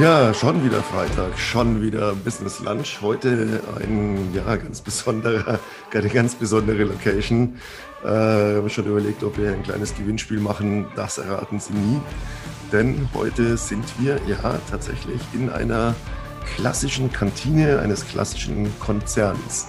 [0.00, 3.00] Ja, schon wieder Freitag, schon wieder Business Lunch.
[3.00, 5.58] Heute ein ja, ganz besonderer,
[5.90, 7.56] eine ganz besondere Location.
[8.04, 10.84] Äh, wir haben schon überlegt, ob wir ein kleines Gewinnspiel machen.
[10.96, 11.98] Das erraten Sie nie.
[12.72, 15.94] Denn heute sind wir ja tatsächlich in einer
[16.56, 19.66] klassischen Kantine eines klassischen Konzerns.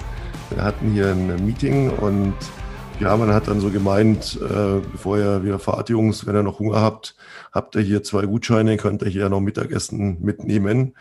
[0.50, 2.36] Wir hatten hier ein Meeting und
[3.00, 6.60] ja, man hat dann so gemeint, äh, bevor ihr wieder fahrt, Jungs, wenn ihr noch
[6.60, 7.16] Hunger habt,
[7.52, 10.96] habt ihr hier zwei Gutscheine, könnt ihr hier noch Mittagessen mitnehmen.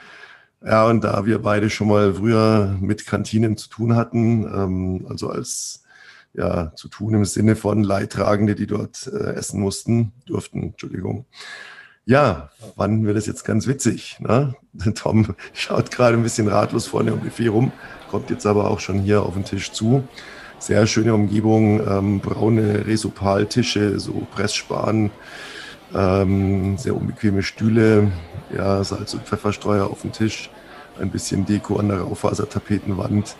[0.65, 5.31] Ja, und da wir beide schon mal früher mit Kantinen zu tun hatten, ähm, also
[5.31, 5.85] als
[6.35, 11.25] ja, zu tun im Sinne von Leidtragende, die dort äh, essen mussten, durften, Entschuldigung.
[12.05, 14.19] Ja, fanden wir das jetzt ganz witzig.
[14.21, 14.55] Ne?
[14.95, 17.73] Tom schaut gerade ein bisschen ratlos vorne im Buffet rum,
[18.11, 20.07] kommt jetzt aber auch schon hier auf den Tisch zu.
[20.67, 25.13] Sehr schöne Umgebung, ähm, braune Resopaltische, so Pressspan,
[25.95, 28.11] ähm, sehr unbequeme Stühle,
[28.53, 30.51] ja, Salz- und Pfefferstreuer auf dem Tisch,
[31.01, 33.37] ein bisschen Deko an der Raufasertapetenwand.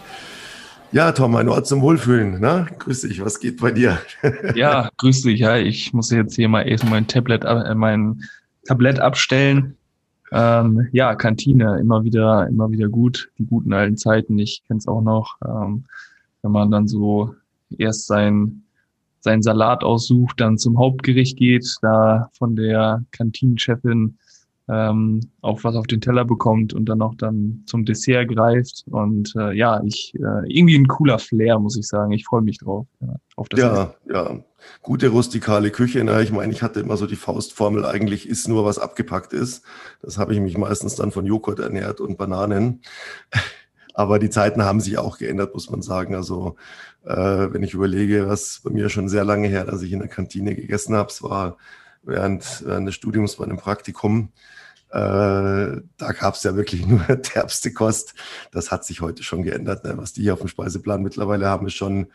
[0.93, 2.39] Ja, Tom, ein Ort zum Wohlfühlen.
[2.39, 2.69] Ne?
[2.79, 3.99] Grüß dich, was geht bei dir?
[4.55, 5.41] ja, grüß dich.
[5.41, 8.23] Ja, ich muss jetzt hier mal erst mein Tablet, äh, mein
[8.69, 9.75] Tablett abstellen.
[10.31, 13.31] Ähm, ja, Kantine, immer wieder, immer wieder gut.
[13.39, 15.39] Die guten alten Zeiten, ich kenne es auch noch.
[15.45, 15.87] Ähm,
[16.47, 17.35] wenn man dann so
[17.77, 18.63] erst sein,
[19.21, 24.17] seinen Salat aussucht, dann zum Hauptgericht geht, da von der Kantinenchefin
[24.69, 28.85] ähm, auch was auf den Teller bekommt und dann auch dann zum Dessert greift.
[28.91, 32.13] Und äh, ja, ich äh, irgendwie ein cooler Flair, muss ich sagen.
[32.13, 32.87] Ich freue mich drauf.
[33.01, 34.41] Ja, auf das ja, ja.
[34.83, 36.03] Gute rustikale Küche.
[36.03, 36.23] Ne?
[36.23, 39.65] Ich meine, ich hatte immer so die Faustformel, eigentlich ist nur, was abgepackt ist.
[40.03, 42.83] Das habe ich mich meistens dann von Joghurt ernährt und Bananen.
[43.97, 46.15] Aber die Zeiten haben sich auch geändert, muss man sagen.
[46.15, 46.57] Also
[47.07, 50.09] äh, wenn ich überlege, was bei mir schon sehr lange her, dass ich in der
[50.09, 51.57] Kantine gegessen habe, es war
[52.03, 54.33] während, während des Studiums bei einem Praktikum.
[54.91, 58.15] Äh, da gab es ja wirklich nur derbste Kost.
[58.53, 59.85] Das hat sich heute schon geändert.
[59.85, 59.95] Ne?
[59.97, 62.09] Was die hier auf dem Speiseplan mittlerweile haben, ist schon,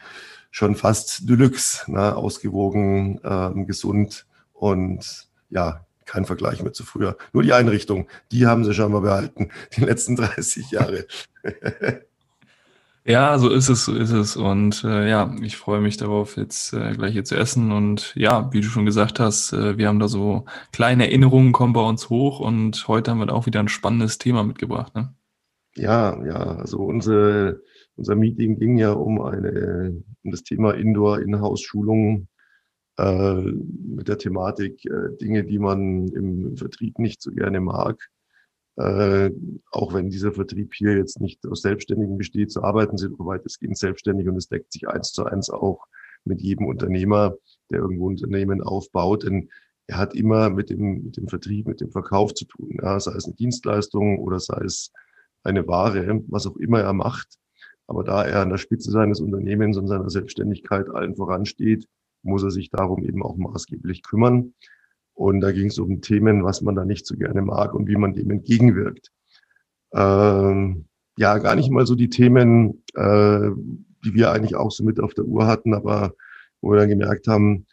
[0.51, 1.91] schon fast Deluxe.
[1.91, 2.15] Ne?
[2.15, 7.17] Ausgewogen, äh, gesund und ja, kein Vergleich mehr zu früher.
[7.33, 11.05] Nur die Einrichtung, die haben sie schon mal behalten, die letzten 30 Jahre.
[13.03, 14.37] Ja, so ist es, so ist es.
[14.37, 17.71] Und äh, ja, ich freue mich darauf, jetzt äh, gleich hier zu essen.
[17.71, 21.73] Und ja, wie du schon gesagt hast, äh, wir haben da so kleine Erinnerungen kommen
[21.73, 24.93] bei uns hoch und heute haben wir da auch wieder ein spannendes Thema mitgebracht.
[24.93, 25.15] Ne?
[25.75, 27.61] Ja, ja, also unsere,
[27.95, 32.27] unser Meeting ging ja um eine um das Thema Indoor-Inhouse-Schulung
[33.01, 37.97] äh, mit der Thematik äh, Dinge, die man im, Vertrieb nicht so gerne mag.
[38.77, 39.31] Äh,
[39.71, 43.77] auch wenn dieser Vertrieb hier jetzt nicht aus Selbstständigen besteht, so arbeiten sie doch weitestgehend
[43.77, 45.85] selbstständig und es deckt sich eins zu eins auch
[46.25, 47.35] mit jedem Unternehmer,
[47.71, 49.23] der irgendwo Unternehmen aufbaut.
[49.23, 49.49] Denn
[49.87, 52.77] er hat immer mit dem, mit dem Vertrieb, mit dem Verkauf zu tun.
[52.81, 54.91] Ja, sei es eine Dienstleistung oder sei es
[55.43, 57.39] eine Ware, was auch immer er macht.
[57.87, 61.87] Aber da er an der Spitze seines Unternehmens und seiner Selbstständigkeit allen voransteht,
[62.23, 64.53] muss er sich darum eben auch maßgeblich kümmern.
[65.13, 67.95] Und da ging es um Themen, was man da nicht so gerne mag und wie
[67.95, 69.11] man dem entgegenwirkt.
[69.93, 70.85] Ähm,
[71.17, 73.49] ja, gar nicht mal so die Themen, äh,
[74.03, 76.13] die wir eigentlich auch so mit auf der Uhr hatten, aber
[76.61, 77.65] wo wir dann gemerkt haben,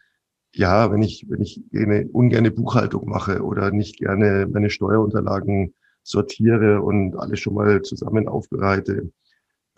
[0.55, 6.83] ja, wenn ich, wenn ich eine ungerne Buchhaltung mache oder nicht gerne meine Steuerunterlagen sortiere
[6.83, 9.13] und alles schon mal zusammen aufbereite,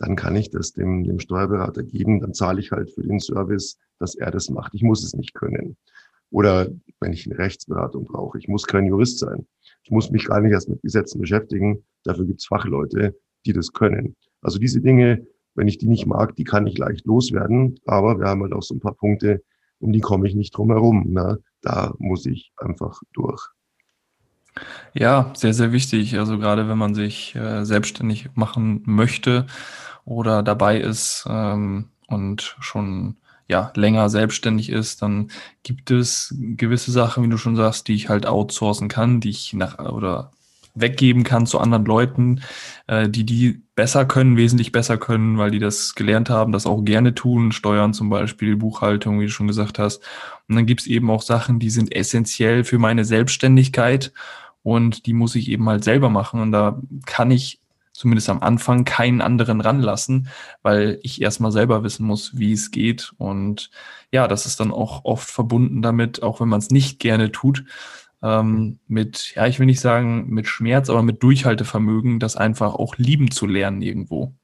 [0.01, 3.79] dann kann ich das dem, dem Steuerberater geben, dann zahle ich halt für den Service,
[3.99, 4.75] dass er das macht.
[4.75, 5.77] Ich muss es nicht können.
[6.31, 6.69] Oder
[7.01, 9.47] wenn ich eine Rechtsberatung brauche, ich muss kein Jurist sein.
[9.85, 11.85] Ich muss mich gar nicht erst mit Gesetzen beschäftigen.
[12.05, 14.17] Dafür gibt es Fachleute, die das können.
[14.41, 17.79] Also diese Dinge, wenn ich die nicht mag, die kann ich leicht loswerden.
[17.85, 19.43] Aber wir haben halt auch so ein paar Punkte,
[19.81, 21.13] um die komme ich nicht drum herum.
[21.13, 21.43] Ne?
[21.61, 23.51] Da muss ich einfach durch.
[24.95, 26.19] Ja, sehr, sehr wichtig.
[26.19, 29.47] Also gerade wenn man sich äh, selbstständig machen möchte
[30.05, 33.17] oder dabei ist ähm, und schon
[33.49, 35.31] ja länger selbstständig ist, dann
[35.63, 39.53] gibt es gewisse Sachen, wie du schon sagst, die ich halt outsourcen kann, die ich
[39.53, 40.33] nach oder
[40.75, 42.43] weggeben kann zu anderen Leuten,
[42.87, 46.83] äh, die die besser können, wesentlich besser können, weil die das gelernt haben, das auch
[46.85, 50.03] gerne tun, Steuern zum Beispiel, Buchhaltung, wie du schon gesagt hast.
[50.49, 54.13] Und dann gibt es eben auch Sachen, die sind essentiell für meine Selbstständigkeit
[54.63, 56.41] und die muss ich eben halt selber machen.
[56.41, 57.61] Und da kann ich
[57.93, 60.29] zumindest am Anfang keinen anderen ranlassen,
[60.63, 63.13] weil ich erstmal selber wissen muss, wie es geht.
[63.19, 63.71] Und
[64.11, 67.65] ja, das ist dann auch oft verbunden damit, auch wenn man es nicht gerne tut,
[68.23, 72.97] ähm, mit, ja, ich will nicht sagen mit Schmerz, aber mit Durchhaltevermögen, das einfach auch
[72.97, 74.35] lieben zu lernen irgendwo.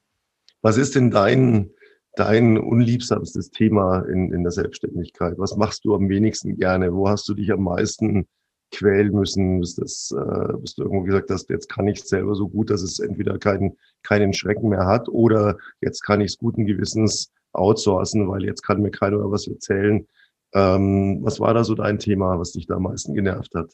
[0.63, 1.71] Was ist denn dein,
[2.15, 5.35] dein unliebsamstes Thema in, in der Selbstständigkeit?
[5.39, 6.93] Was machst du am wenigsten gerne?
[6.95, 8.27] Wo hast du dich am meisten
[8.71, 12.35] quälen müssen, bis, das, äh, bis du irgendwo gesagt hast, jetzt kann ich es selber
[12.35, 16.39] so gut, dass es entweder keinen, keinen Schrecken mehr hat oder jetzt kann ich es
[16.39, 20.07] guten Gewissens outsourcen, weil jetzt kann mir keiner was erzählen.
[20.53, 23.73] Ähm, was war da so dein Thema, was dich da am meisten genervt hat?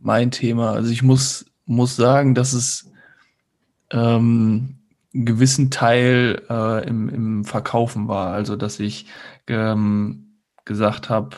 [0.00, 2.90] Mein Thema, also ich muss, muss sagen, dass es
[3.90, 4.76] ähm,
[5.14, 8.32] einen gewissen Teil äh, im, im Verkaufen war.
[8.32, 9.06] Also dass ich
[9.46, 11.36] ähm, gesagt habe,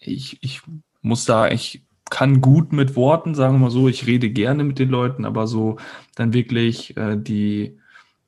[0.00, 0.62] ich, ich
[1.02, 4.78] muss da, ich kann gut mit Worten, sagen wir mal so, ich rede gerne mit
[4.78, 5.76] den Leuten, aber so
[6.14, 7.78] dann wirklich äh, die,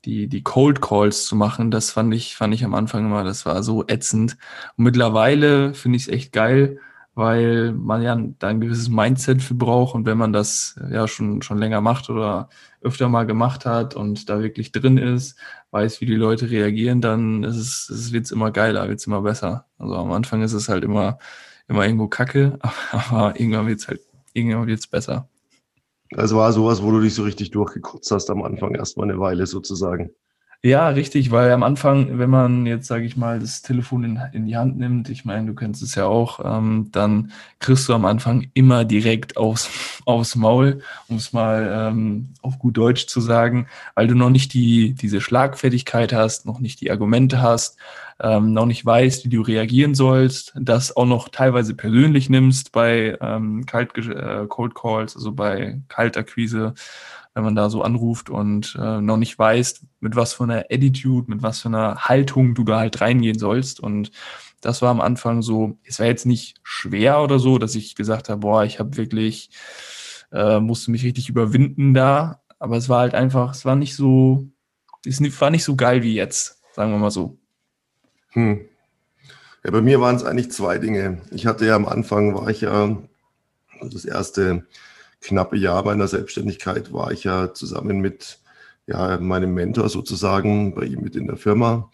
[0.04, 3.46] die, die Cold Calls zu machen, das fand ich, fand ich am Anfang immer, das
[3.46, 4.36] war so ätzend.
[4.76, 6.80] Und mittlerweile finde ich es echt geil,
[7.14, 11.42] weil man ja da ein gewisses Mindset für braucht und wenn man das ja schon,
[11.42, 12.48] schon länger macht oder
[12.80, 15.36] öfter mal gemacht hat und da wirklich drin ist,
[15.72, 19.22] weiß, wie die Leute reagieren, dann ist es, es wird immer geiler, wird es immer
[19.22, 19.66] besser.
[19.78, 21.18] Also am Anfang ist es halt immer,
[21.68, 22.58] immer irgendwo kacke,
[22.90, 24.00] aber irgendwann wird es halt,
[24.32, 25.28] irgendwann wird es besser.
[26.16, 29.46] Also war sowas, wo du dich so richtig durchgekotzt hast am Anfang, erstmal eine Weile
[29.46, 30.10] sozusagen.
[30.64, 34.46] Ja, richtig, weil am Anfang, wenn man jetzt, sage ich mal, das Telefon in, in
[34.46, 37.30] die Hand nimmt, ich meine, du kennst es ja auch, ähm, dann
[37.60, 39.70] kriegst du am Anfang immer direkt aufs,
[40.04, 44.52] aufs Maul, um es mal ähm, auf gut Deutsch zu sagen, weil du noch nicht
[44.52, 47.78] die, diese Schlagfertigkeit hast, noch nicht die Argumente hast,
[48.20, 53.16] ähm, noch nicht weißt, wie du reagieren sollst, das auch noch teilweise persönlich nimmst bei
[53.20, 56.74] ähm, Kalt, äh, Cold Calls, also bei Kaltakquise
[57.38, 61.30] wenn man da so anruft und äh, noch nicht weißt, mit was für einer Attitude,
[61.30, 63.78] mit was für einer Haltung du da halt reingehen sollst.
[63.78, 64.10] Und
[64.60, 68.28] das war am Anfang so, es war jetzt nicht schwer oder so, dass ich gesagt
[68.28, 69.50] habe, boah, ich habe wirklich,
[70.32, 72.42] äh, musste mich richtig überwinden da.
[72.58, 74.48] Aber es war halt einfach, es war nicht so,
[75.06, 77.38] es war nicht so geil wie jetzt, sagen wir mal so.
[78.30, 78.60] Hm.
[79.64, 81.20] Ja, bei mir waren es eigentlich zwei Dinge.
[81.30, 82.96] Ich hatte ja am Anfang, war ich ja
[83.80, 84.66] das erste
[85.20, 88.38] knappe Jahr meiner Selbstständigkeit war ich ja zusammen mit
[88.86, 91.90] ja, meinem Mentor sozusagen bei ihm mit in der Firma.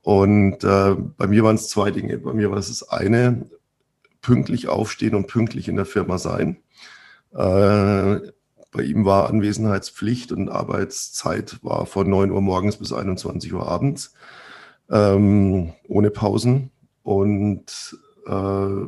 [0.00, 2.18] Und äh, bei mir waren es zwei Dinge.
[2.18, 3.46] Bei mir war es das eine,
[4.20, 6.56] pünktlich aufstehen und pünktlich in der Firma sein.
[7.32, 8.20] Äh,
[8.70, 14.14] bei ihm war Anwesenheitspflicht und Arbeitszeit war von 9 Uhr morgens bis 21 Uhr abends,
[14.92, 16.70] ähm, ohne Pausen.
[17.02, 18.86] Und äh,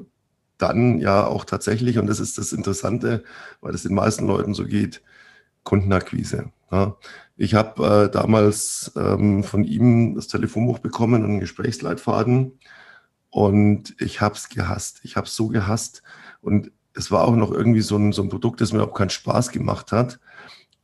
[0.59, 3.25] dann ja auch tatsächlich, und das ist das Interessante,
[3.61, 5.03] weil es den meisten Leuten so geht,
[5.65, 6.53] Kundenakquise.
[6.71, 6.97] Ja.
[7.37, 12.53] Ich habe äh, damals ähm, von ihm das Telefonbuch bekommen und einen Gesprächsleitfaden
[13.31, 15.01] und ich habe es gehasst.
[15.03, 16.03] Ich habe es so gehasst
[16.41, 19.11] und es war auch noch irgendwie so ein, so ein Produkt, das mir auch keinen
[19.11, 20.21] Spaß gemacht hat.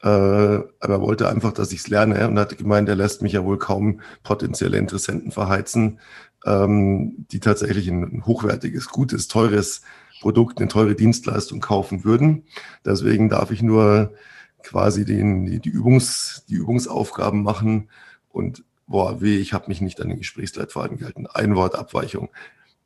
[0.03, 3.35] Äh, aber er wollte einfach, dass ich es lerne und hat gemeint, er lässt mich
[3.35, 6.01] ja wohl kaum potenzielle Interessenten verheizen,
[6.47, 9.83] ähm, die tatsächlich ein hochwertiges, gutes, teures
[10.21, 12.45] Produkt, eine teure Dienstleistung kaufen würden.
[12.85, 14.15] Deswegen darf ich nur
[14.63, 17.89] quasi den, die, die, Übungs, die Übungsaufgaben machen
[18.31, 21.27] und boah, weh, ich habe mich nicht an den Gesprächsleitfaden gehalten.
[21.27, 22.29] Ein Wort Abweichung.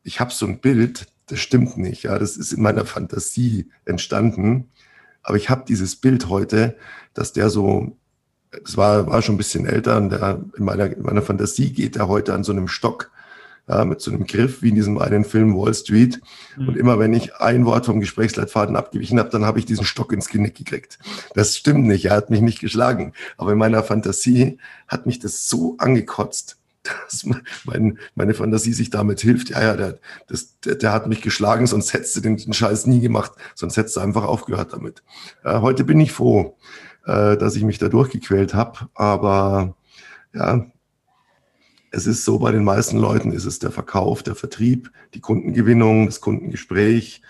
[0.02, 2.02] Ich habe so ein Bild, das stimmt nicht.
[2.02, 4.70] Ja, das ist in meiner Fantasie entstanden.
[5.24, 6.76] Aber ich habe dieses Bild heute,
[7.14, 7.96] dass der so,
[8.64, 11.96] es war, war schon ein bisschen älter und der, in, meiner, in meiner Fantasie geht
[11.96, 13.10] er heute an so einem Stock
[13.68, 16.20] ja, mit so einem Griff wie in diesem einen Film Wall Street.
[16.56, 16.68] Mhm.
[16.68, 20.12] Und immer wenn ich ein Wort vom Gesprächsleitfaden abgewichen habe, dann habe ich diesen Stock
[20.12, 20.98] ins Genick gekriegt.
[21.34, 23.14] Das stimmt nicht, er hat mich nicht geschlagen.
[23.38, 27.24] Aber in meiner Fantasie hat mich das so angekotzt, dass
[27.64, 29.50] mein, meine Fantasie sich damit hilft.
[29.50, 29.98] Ja, ja, der,
[30.28, 33.76] das, der, der hat mich geschlagen, sonst hättest du den, den Scheiß nie gemacht, sonst
[33.76, 35.02] hättest du einfach aufgehört damit.
[35.44, 36.56] Äh, heute bin ich froh,
[37.06, 39.76] äh, dass ich mich da durchgequält habe, aber
[40.32, 40.66] ja,
[41.90, 46.06] es ist so, bei den meisten Leuten ist es der Verkauf, der Vertrieb, die Kundengewinnung,
[46.06, 47.22] das Kundengespräch.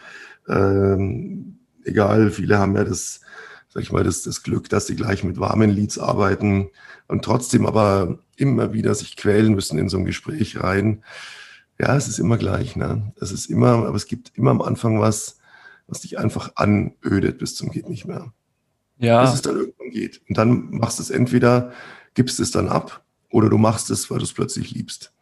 [0.48, 3.20] Ähm, egal, viele haben ja das,
[3.74, 6.70] sag ich mal, das, das Glück, dass sie gleich mit warmen Leads arbeiten
[7.08, 11.02] und trotzdem aber immer wieder sich quälen müssen in so ein Gespräch rein.
[11.80, 12.76] Ja, es ist immer gleich.
[12.76, 13.12] Ne?
[13.20, 15.38] Es ist immer, aber es gibt immer am Anfang was,
[15.88, 18.32] was dich einfach anödet bis zum geht nicht mehr.
[18.98, 19.22] Ja.
[19.22, 20.22] Bis es dann irgendwann geht.
[20.28, 21.72] Und dann machst du es entweder,
[22.14, 25.12] gibst es dann ab oder du machst es, weil du es plötzlich liebst.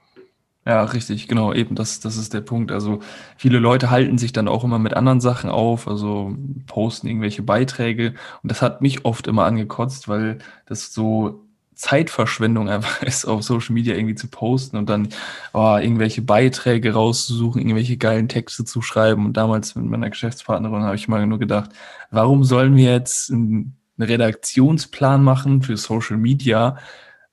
[0.64, 2.70] Ja, richtig, genau, eben, das, das ist der Punkt.
[2.70, 3.00] Also
[3.36, 6.36] viele Leute halten sich dann auch immer mit anderen Sachen auf, also
[6.68, 8.14] posten irgendwelche Beiträge.
[8.44, 13.74] Und das hat mich oft immer angekotzt, weil das so Zeitverschwendung einfach ist, auf Social
[13.74, 15.08] Media irgendwie zu posten und dann
[15.52, 19.26] oh, irgendwelche Beiträge rauszusuchen, irgendwelche geilen Texte zu schreiben.
[19.26, 21.70] Und damals mit meiner Geschäftspartnerin habe ich mal nur gedacht,
[22.12, 26.78] warum sollen wir jetzt einen Redaktionsplan machen für Social Media,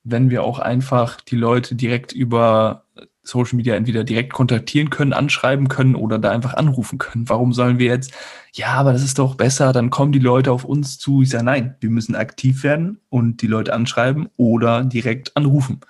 [0.04, 2.86] wenn wir auch einfach die Leute direkt über
[3.24, 7.30] Social Media entweder direkt kontaktieren können, anschreiben können oder da einfach anrufen können.
[7.30, 8.14] Warum sollen wir jetzt,
[8.54, 11.22] ja, aber das ist doch besser, dann kommen die Leute auf uns zu.
[11.22, 15.82] Ich sage, nein, wir müssen aktiv werden und die Leute anschreiben oder direkt anrufen.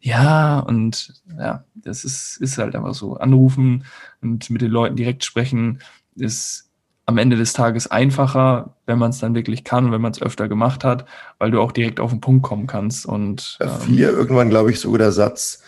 [0.00, 3.16] Ja, und ja, das ist, ist halt einfach so.
[3.16, 3.84] Anrufen
[4.20, 5.80] und mit den Leuten direkt sprechen
[6.14, 6.68] ist
[7.08, 10.46] am Ende des Tages einfacher, wenn man es dann wirklich kann, wenn man es öfter
[10.46, 11.06] gemacht hat,
[11.38, 13.06] weil du auch direkt auf den Punkt kommen kannst.
[13.06, 15.62] Und ähm, fiel ja irgendwann, glaube ich, sogar der Satz,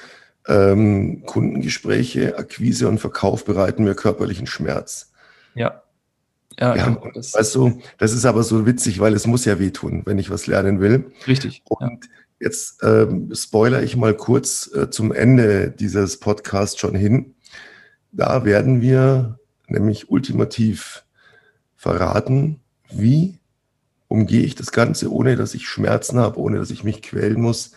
[0.49, 5.13] ähm, Kundengespräche, Akquise und Verkauf bereiten mir körperlichen Schmerz.
[5.55, 5.83] Ja.
[6.59, 9.59] Ja, ja genau, das, weißt du, das ist aber so witzig, weil es muss ja
[9.59, 11.13] wehtun, wenn ich was lernen will.
[11.27, 11.63] Richtig.
[11.65, 12.11] Und ja.
[12.41, 17.35] jetzt ähm, spoiler ich mal kurz äh, zum Ende dieses Podcasts schon hin.
[18.13, 21.05] Da werden wir nämlich ultimativ
[21.77, 23.39] verraten, wie
[24.09, 27.73] umgehe ich das Ganze, ohne dass ich Schmerzen habe, ohne dass ich mich quälen muss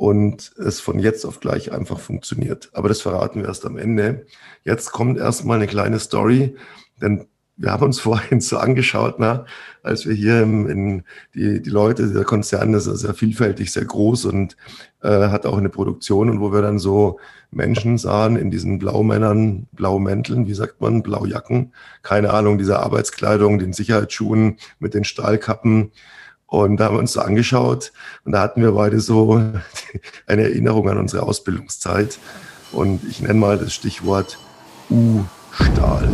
[0.00, 2.70] und es von jetzt auf gleich einfach funktioniert.
[2.72, 4.24] Aber das verraten wir erst am Ende.
[4.64, 6.56] Jetzt kommt erstmal eine kleine Story,
[7.02, 7.26] denn
[7.58, 9.44] wir haben uns vorhin so angeschaut, na,
[9.82, 11.02] als wir hier im, in
[11.34, 14.56] die, die Leute, der Konzern ist sehr vielfältig, sehr groß und
[15.02, 19.66] äh, hat auch eine Produktion und wo wir dann so Menschen sahen in diesen Blaumännern,
[19.72, 25.92] Blaumänteln, wie sagt man, Blaujacken, keine Ahnung, dieser Arbeitskleidung, den Sicherheitsschuhen mit den Stahlkappen.
[26.50, 27.92] Und da haben wir uns so angeschaut
[28.24, 29.40] und da hatten wir beide so
[30.26, 32.18] eine Erinnerung an unsere Ausbildungszeit.
[32.72, 34.36] Und ich nenne mal das Stichwort
[34.90, 36.08] U-Stahl.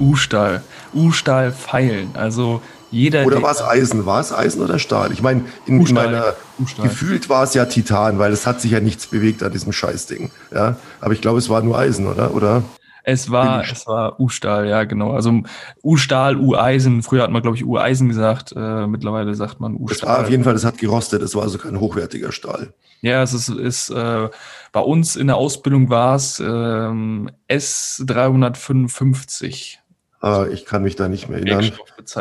[0.00, 0.62] U-Stahl.
[0.94, 2.10] U-Stahl feilen.
[2.14, 3.26] Also jeder.
[3.26, 4.06] Oder war es Eisen?
[4.06, 5.12] War es Eisen oder Stahl?
[5.12, 6.34] Ich meine, in, in meiner
[6.82, 10.30] gefühlt war es ja Titan, weil es hat sich ja nichts bewegt an diesem Scheißding.
[10.54, 12.34] Ja, aber ich glaube, es war nur Eisen, oder?
[12.34, 12.62] Oder?
[13.08, 15.12] Es war, es war U-Stahl, ja, genau.
[15.12, 15.42] Also
[15.84, 17.04] U-Stahl, U-Eisen.
[17.04, 18.52] Früher hat man, glaube ich, U-Eisen gesagt.
[18.56, 19.96] Äh, mittlerweile sagt man U-Stahl.
[19.96, 21.22] Es war auf jeden Fall, es hat gerostet.
[21.22, 22.74] Es war also kein hochwertiger Stahl.
[23.02, 24.28] Ja, es ist, ist äh,
[24.72, 29.76] bei uns in der Ausbildung war es ähm, S355.
[30.24, 31.70] Äh, ich kann mich da nicht mehr erinnern.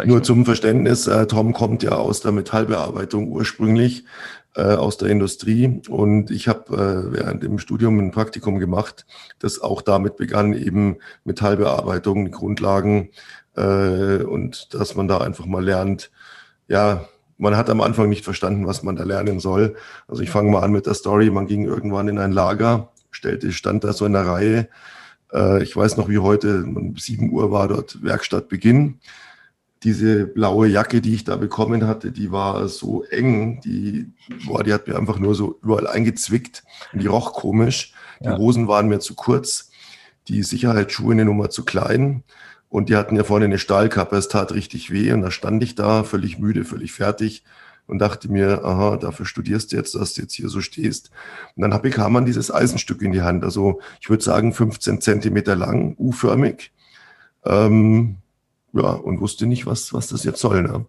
[0.06, 4.04] Nur zum Verständnis, äh, Tom kommt ja aus der Metallbearbeitung ursprünglich, äh,
[4.56, 5.82] aus der Industrie.
[5.90, 9.06] Und ich habe während dem Studium ein Praktikum gemacht,
[9.40, 13.10] das auch damit begann, eben Metallbearbeitung, die Grundlagen
[13.56, 16.10] und dass man da einfach mal lernt,
[16.68, 17.06] ja,
[17.38, 19.76] man hat am Anfang nicht verstanden, was man da lernen soll.
[20.08, 21.30] Also ich fange mal an mit der Story.
[21.30, 24.70] Man ging irgendwann in ein Lager, stellte, stand da so in der Reihe
[25.36, 29.00] äh, ich weiß noch wie heute, um 7 Uhr war dort Werkstattbeginn.
[29.86, 34.12] Diese blaue Jacke, die ich da bekommen hatte, die war so eng, die,
[34.46, 37.94] boah, die hat mir einfach nur so überall eingezwickt und die roch komisch.
[38.20, 38.38] Die ja.
[38.38, 39.70] Hosen waren mir zu kurz,
[40.28, 42.24] die Sicherheitsschuhe eine Nummer zu klein
[42.68, 45.76] und die hatten ja vorne eine Stahlkappe, es tat richtig weh und da stand ich
[45.76, 47.44] da, völlig müde, völlig fertig
[47.88, 51.12] und dachte mir, aha, dafür studierst du jetzt, dass du jetzt hier so stehst.
[51.56, 55.56] Und dann bekam man dieses Eisenstück in die Hand, also ich würde sagen 15 Zentimeter
[55.56, 56.72] lang, U-förmig.
[57.46, 58.18] Ähm,
[58.76, 60.62] ja, und wusste nicht, was, was das jetzt soll.
[60.62, 60.86] Ne?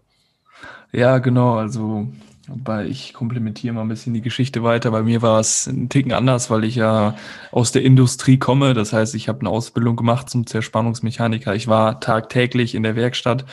[0.93, 2.09] Ja, genau, also
[2.49, 4.91] weil ich komplementiere mal ein bisschen die Geschichte weiter.
[4.93, 7.17] Bei mir war es ein Ticken anders, weil ich ja
[7.51, 8.73] aus der Industrie komme.
[8.73, 11.55] Das heißt, ich habe eine Ausbildung gemacht zum Zerspannungsmechaniker.
[11.55, 13.45] Ich war tagtäglich in der Werkstatt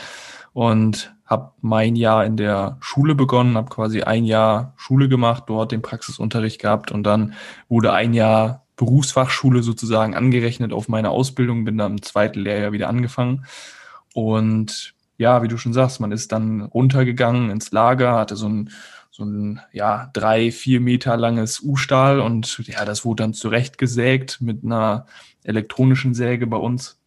[0.54, 5.72] und habe mein Jahr in der Schule begonnen, habe quasi ein Jahr Schule gemacht, dort
[5.72, 7.34] den Praxisunterricht gehabt und dann
[7.70, 12.90] wurde ein Jahr Berufsfachschule sozusagen angerechnet auf meine Ausbildung, bin dann im zweiten Lehrjahr wieder
[12.90, 13.46] angefangen
[14.13, 18.70] und ja, wie du schon sagst, man ist dann runtergegangen ins Lager, hatte so ein
[19.12, 24.63] so ein ja drei vier Meter langes U-Stahl und ja, das wurde dann zurechtgesägt mit
[24.63, 25.05] einer
[25.43, 27.00] elektronischen Säge bei uns.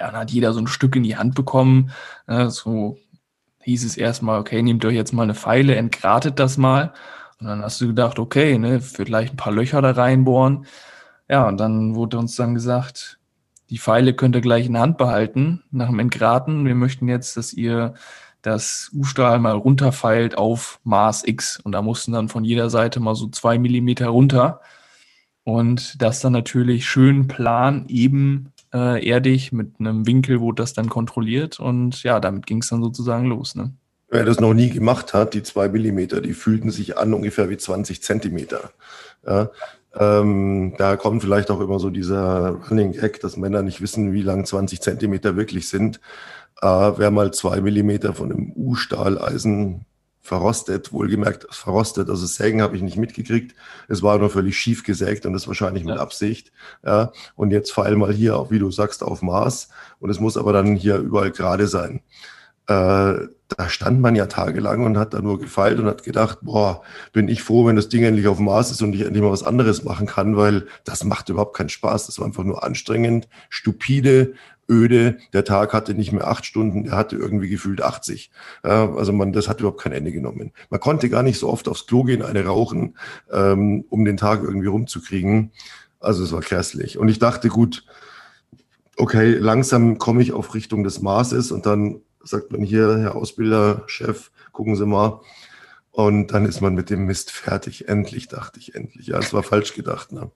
[0.00, 1.90] Ja, dann hat jeder so ein Stück in die Hand bekommen,
[2.26, 2.98] äh, so
[3.66, 6.92] hieß es erstmal, okay, nehmt euch jetzt mal eine Pfeile, entgratet das mal.
[7.40, 10.66] Und dann hast du gedacht, okay, ne, vielleicht ein paar Löcher da reinbohren.
[11.28, 13.18] Ja, und dann wurde uns dann gesagt,
[13.70, 16.66] die Pfeile könnt ihr gleich in der Hand behalten nach dem Entgraten.
[16.66, 17.94] Wir möchten jetzt, dass ihr
[18.42, 21.58] das U-Stahl mal runterfeilt auf Maß X.
[21.62, 24.60] Und da mussten dann von jeder Seite mal so zwei Millimeter runter.
[25.42, 30.88] Und das dann natürlich schön plan, eben äh, erdig mit einem Winkel wurde das dann
[30.88, 33.54] kontrolliert und ja, damit ging es dann sozusagen los.
[33.54, 33.72] Ne?
[34.08, 37.56] Wer das noch nie gemacht hat, die zwei Millimeter, die fühlten sich an ungefähr wie
[37.56, 38.70] 20 Zentimeter.
[39.26, 39.50] Ja,
[39.98, 44.22] ähm, da kommt vielleicht auch immer so dieser Running Gag, dass Männer nicht wissen, wie
[44.22, 46.00] lang 20 Zentimeter wirklich sind.
[46.60, 49.86] Äh, wer mal zwei Millimeter von einem U-Stahleisen
[50.26, 52.10] verrostet, wohlgemerkt verrostet.
[52.10, 53.54] Also Sägen habe ich nicht mitgekriegt.
[53.88, 56.00] Es war nur völlig schief gesägt und das wahrscheinlich mit ja.
[56.00, 56.52] Absicht.
[56.84, 57.12] Ja.
[57.36, 59.68] Und jetzt feil mal hier, wie du sagst, auf Maß.
[60.00, 62.00] Und es muss aber dann hier überall gerade sein.
[62.68, 66.82] Äh, da stand man ja tagelang und hat da nur gefeilt und hat gedacht, boah,
[67.12, 69.30] bin ich froh, wenn das Ding endlich auf dem Mars ist und ich endlich mal
[69.30, 72.06] was anderes machen kann, weil das macht überhaupt keinen Spaß.
[72.06, 74.34] Das war einfach nur anstrengend, stupide,
[74.68, 75.18] öde.
[75.32, 78.30] Der Tag hatte nicht mehr acht Stunden, der hatte irgendwie gefühlt 80.
[78.64, 80.52] Ja, also man, das hat überhaupt kein Ende genommen.
[80.70, 82.96] Man konnte gar nicht so oft aufs Klo gehen, eine rauchen,
[83.30, 85.52] ähm, um den Tag irgendwie rumzukriegen.
[86.00, 86.98] Also es war grässlich.
[86.98, 87.84] Und ich dachte, gut,
[88.96, 93.84] okay, langsam komme ich auf Richtung des Marses und dann sagt man hier, Herr Ausbilder,
[93.86, 95.20] Chef, gucken Sie mal.
[95.92, 97.88] Und dann ist man mit dem Mist fertig.
[97.88, 99.06] Endlich, dachte ich, endlich.
[99.06, 100.12] Ja, es war falsch gedacht.
[100.12, 100.30] Ne?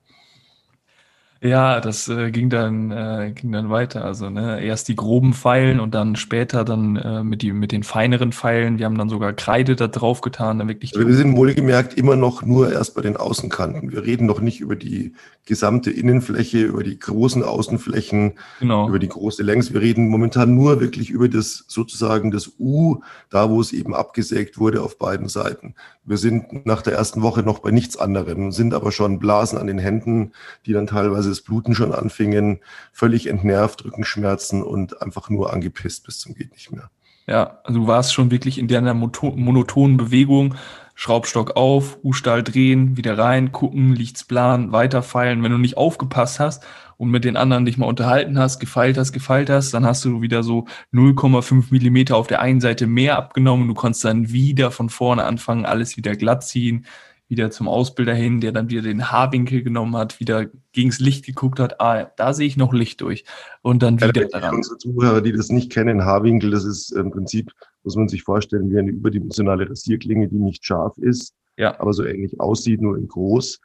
[1.43, 4.05] Ja, das äh, ging dann äh, ging dann weiter.
[4.05, 7.81] Also ne, erst die groben Pfeilen und dann später dann äh, mit die mit den
[7.81, 8.77] feineren Pfeilen.
[8.77, 10.95] Wir haben dann sogar Kreide da drauf getan, dann wirklich.
[10.95, 13.91] Also wir sind wohlgemerkt immer noch nur erst bei den Außenkanten.
[13.91, 18.87] Wir reden noch nicht über die gesamte Innenfläche, über die großen Außenflächen, genau.
[18.87, 19.73] über die große Längs.
[19.73, 24.59] Wir reden momentan nur wirklich über das sozusagen das U, da wo es eben abgesägt
[24.59, 25.73] wurde auf beiden Seiten.
[26.03, 29.67] Wir sind nach der ersten Woche noch bei nichts anderem, sind aber schon Blasen an
[29.67, 30.31] den Händen,
[30.65, 32.59] die dann teilweise das Bluten schon anfingen,
[32.91, 36.89] völlig entnervt, Rückenschmerzen und einfach nur angepisst bis zum geht nicht mehr.
[37.27, 40.55] Ja, also du warst schon wirklich in der monotonen Bewegung,
[40.95, 45.41] Schraubstock auf, U-Stahl drehen, wieder rein, gucken, liegt's plan, weiterfeilen.
[45.43, 46.63] Wenn du nicht aufgepasst hast
[47.01, 50.21] und mit den anderen dich mal unterhalten hast, gefeilt hast, gefeilt hast, dann hast du
[50.21, 53.67] wieder so 0,5 Millimeter auf der einen Seite mehr abgenommen.
[53.67, 56.85] Du konntest dann wieder von vorne anfangen, alles wieder glatt ziehen,
[57.27, 61.59] wieder zum Ausbilder hin, der dann wieder den Haarwinkel genommen hat, wieder gegens Licht geguckt
[61.59, 63.25] hat, ah, da sehe ich noch Licht durch
[63.63, 64.57] und dann wieder ja, daran.
[64.57, 68.69] Unsere Zuhörer, die das nicht kennen, Haarwinkel, das ist im Prinzip, muss man sich vorstellen,
[68.69, 71.79] wie eine überdimensionale Rasierklinge, die nicht scharf ist, ja.
[71.79, 73.59] aber so ähnlich aussieht, nur in groß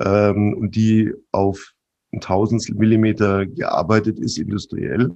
[0.00, 1.72] ähm, und die auf
[2.12, 5.12] ein Tausendstel Millimeter gearbeitet ist, industriell.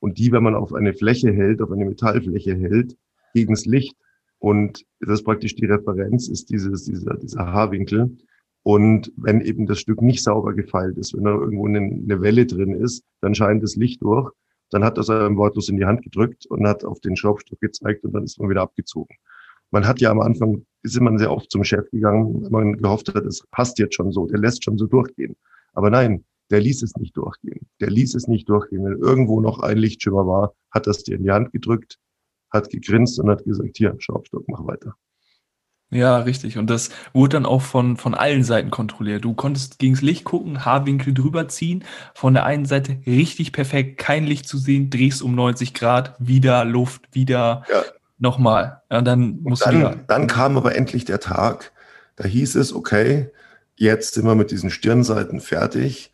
[0.00, 2.96] Und die, wenn man auf eine Fläche hält, auf eine Metallfläche hält,
[3.32, 3.96] gegens Licht
[4.38, 8.14] und das ist praktisch die Referenz, ist dieses, dieser, dieser Haarwinkel.
[8.62, 12.44] Und wenn eben das Stück nicht sauber gefeilt ist, wenn da irgendwo eine, eine Welle
[12.44, 14.30] drin ist, dann scheint das Licht durch.
[14.70, 18.04] Dann hat das einem wortlos in die Hand gedrückt und hat auf den Schraubstock gezeigt
[18.04, 19.14] und dann ist man wieder abgezogen.
[19.70, 23.14] Man hat ja am Anfang, ist immer sehr oft zum Chef gegangen, wenn man gehofft
[23.14, 25.36] hat, es passt jetzt schon so, der lässt schon so durchgehen.
[25.72, 27.66] Aber nein, der ließ es nicht durchgehen.
[27.80, 28.84] Der ließ es nicht durchgehen.
[28.84, 31.98] Wenn irgendwo noch ein Lichtschimmer war, hat das dir in die Hand gedrückt,
[32.50, 34.94] hat gegrinst und hat gesagt, hier, Schraubstock, mach weiter.
[35.90, 36.58] Ja, richtig.
[36.58, 39.24] Und das wurde dann auch von, von allen Seiten kontrolliert.
[39.24, 41.84] Du konntest gegens Licht gucken, Haarwinkel drüber ziehen.
[42.14, 46.64] Von der einen Seite richtig perfekt, kein Licht zu sehen, drehst um 90 Grad, wieder
[46.64, 47.84] Luft, wieder ja.
[48.18, 48.82] nochmal.
[48.90, 51.72] Ja, dann, musst dann, wieder dann kam aber endlich der Tag,
[52.16, 53.30] da hieß es, okay,
[53.76, 56.12] jetzt sind wir mit diesen Stirnseiten fertig.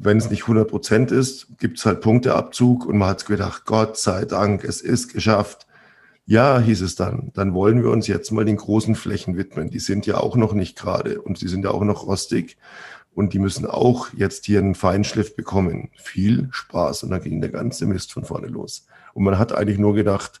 [0.00, 3.98] Wenn es nicht 100 Prozent ist, gibt es halt Punkteabzug und man hat gedacht, Gott
[3.98, 5.66] sei Dank, es ist geschafft.
[6.24, 9.70] Ja, hieß es dann, dann wollen wir uns jetzt mal den großen Flächen widmen.
[9.70, 12.58] Die sind ja auch noch nicht gerade und sie sind ja auch noch rostig
[13.12, 15.90] und die müssen auch jetzt hier einen Feinschliff bekommen.
[15.96, 18.86] Viel Spaß und dann ging der ganze Mist von vorne los.
[19.14, 20.40] Und man hat eigentlich nur gedacht,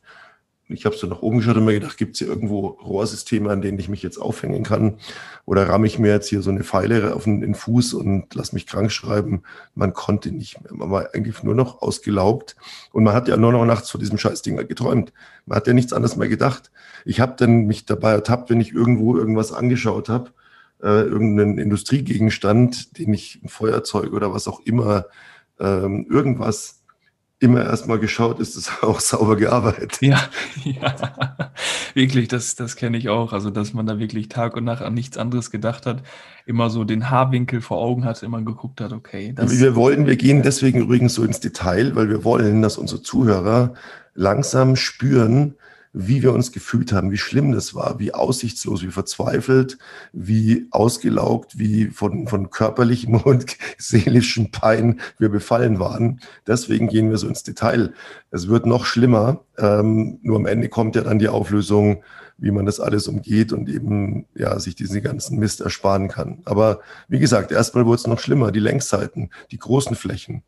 [0.68, 3.62] ich habe so nach oben geschaut und mir gedacht, gibt es hier irgendwo Rohrsysteme, an
[3.62, 4.98] denen ich mich jetzt aufhängen kann?
[5.46, 8.52] Oder ramme ich mir jetzt hier so eine Pfeile auf den, den Fuß und lass
[8.52, 9.42] mich krank schreiben?
[9.74, 10.74] Man konnte nicht mehr.
[10.74, 12.54] Man war eigentlich nur noch ausgelaugt.
[12.92, 15.12] Und man hat ja nur noch nachts vor diesem Scheißding geträumt.
[15.46, 16.70] Man hat ja nichts anderes mehr gedacht.
[17.06, 20.32] Ich habe dann mich dabei ertappt, wenn ich irgendwo irgendwas angeschaut habe,
[20.82, 25.06] äh, irgendeinen Industriegegenstand, den ich, ein Feuerzeug oder was auch immer,
[25.58, 26.77] ähm, irgendwas
[27.40, 29.98] immer erstmal geschaut, ist es auch sauber gearbeitet.
[30.00, 30.20] Ja,
[30.64, 31.52] ja,
[31.94, 33.32] wirklich, das, das kenne ich auch.
[33.32, 36.02] Also, dass man da wirklich Tag und Nacht an nichts anderes gedacht hat,
[36.46, 39.32] immer so den Haarwinkel vor Augen hat, immer geguckt hat, okay.
[39.34, 43.02] Das wir wollen, wir gehen deswegen übrigens so ins Detail, weil wir wollen, dass unsere
[43.02, 43.74] Zuhörer
[44.14, 45.54] langsam spüren,
[45.92, 49.78] wie wir uns gefühlt haben, wie schlimm das war, wie aussichtslos, wie verzweifelt,
[50.12, 56.20] wie ausgelaugt, wie von, von körperlichem und seelischem Pein wir befallen waren.
[56.46, 57.92] Deswegen gehen wir so ins Detail.
[58.30, 59.44] Es wird noch schlimmer.
[59.56, 62.02] Ähm, nur am Ende kommt ja dann die Auflösung,
[62.38, 66.42] wie man das alles umgeht und eben ja sich diesen ganzen Mist ersparen kann.
[66.44, 68.52] Aber wie gesagt, erstmal wurde es noch schlimmer.
[68.52, 70.44] Die Längsseiten, die großen Flächen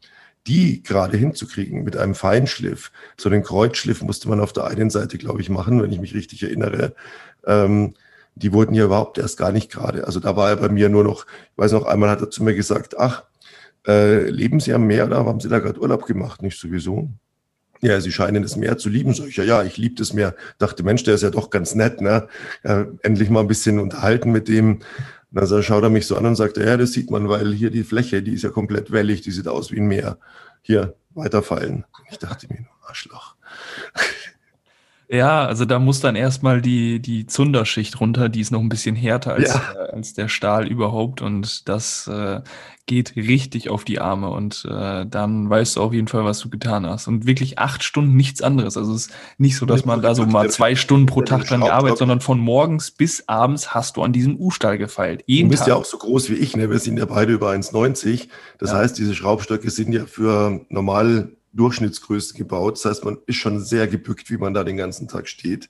[0.46, 2.92] die gerade hinzukriegen mit einem Feinschliff.
[3.16, 6.14] So den Kreuzschliff musste man auf der einen Seite, glaube ich, machen, wenn ich mich
[6.14, 6.94] richtig erinnere.
[7.46, 7.94] Ähm,
[8.35, 10.07] die wurden ja überhaupt erst gar nicht gerade.
[10.07, 12.42] Also da war er bei mir nur noch, ich weiß noch, einmal hat er zu
[12.42, 13.24] mir gesagt, ach,
[13.87, 16.42] äh, leben Sie am Meer oder haben Sie da gerade Urlaub gemacht?
[16.42, 17.11] Nicht sowieso.
[17.83, 19.14] Ja, Sie scheinen das Meer zu lieben.
[19.14, 20.35] So, ich, ja, ja, ich liebe das Meer.
[20.59, 22.29] Dachte, Mensch, der ist ja doch ganz nett, ne?
[22.62, 24.81] Ja, endlich mal ein bisschen unterhalten mit dem.
[25.32, 27.70] Und dann schaut er mich so an und sagt, ja, das sieht man, weil hier
[27.70, 30.18] die Fläche, die ist ja komplett wellig, die sieht aus wie ein Meer.
[30.62, 31.84] Hier, weiterfallen.
[32.10, 33.36] Ich dachte mir, Arschloch.
[35.12, 38.94] Ja, also da muss dann erstmal die, die Zunderschicht runter, die ist noch ein bisschen
[38.94, 39.61] härter als, ja.
[39.75, 42.42] äh, als der Stahl überhaupt und das äh,
[42.87, 46.49] geht richtig auf die Arme und äh, dann weißt du auf jeden Fall, was du
[46.49, 47.09] getan hast.
[47.09, 48.77] Und wirklich acht Stunden nichts anderes.
[48.77, 51.61] Also es ist nicht so, dass man da so mal zwei Stunden pro Tag dran
[51.61, 55.25] gearbeitet, sondern von morgens bis abends hast du an diesem U-Stahl gefeilt.
[55.27, 55.70] Jeden du bist Tag.
[55.70, 56.70] ja auch so groß wie ich, ne?
[56.70, 58.29] Wir sind ja beide über 1,90.
[58.59, 58.79] Das ja.
[58.79, 62.76] heißt, diese Schraubstöcke sind ja für normal Durchschnittsgröße gebaut.
[62.76, 65.68] Das heißt, man ist schon sehr gebückt, wie man da den ganzen Tag steht.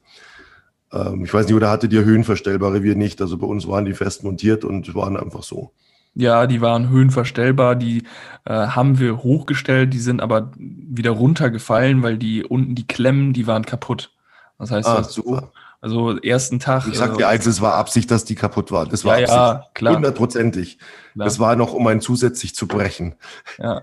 [0.92, 2.82] Ähm, ich weiß nicht, oder hattet ihr höhenverstellbare?
[2.82, 3.20] Wir nicht.
[3.20, 5.72] Also bei uns waren die fest montiert und waren einfach so.
[6.14, 8.02] Ja, die waren höhenverstellbar, die
[8.44, 13.46] äh, haben wir hochgestellt, die sind aber wieder runtergefallen, weil die unten die Klemmen, die
[13.46, 14.12] waren kaputt.
[14.58, 15.52] Das heißt, ah, super.
[15.82, 16.86] Also ersten Tag.
[16.88, 18.84] Ich sag dir eins, es war Absicht, dass die kaputt war.
[18.86, 19.38] Das war ja, Absicht.
[19.38, 19.94] Ja, klar.
[19.96, 20.78] Hundertprozentig.
[21.14, 23.14] Das war noch, um einen zusätzlich zu brechen.
[23.58, 23.80] Ja.